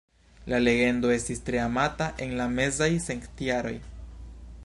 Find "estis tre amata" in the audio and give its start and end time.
1.15-2.09